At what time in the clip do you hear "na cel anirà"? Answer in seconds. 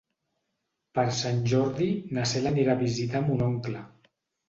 2.19-2.77